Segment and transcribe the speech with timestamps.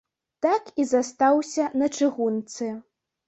[0.45, 2.71] Так і застаўся на чыгунцы.